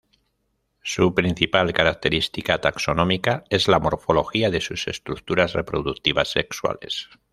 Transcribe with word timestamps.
Su 0.81 1.13
principal 1.13 1.73
característica 1.73 2.59
taxonómica 2.59 3.43
es 3.51 3.67
la 3.67 3.77
morfología 3.77 4.49
de 4.49 4.59
sus 4.59 4.87
estructuras 4.87 5.53
reproductivas 5.53 6.31
sexuales. 6.31 7.07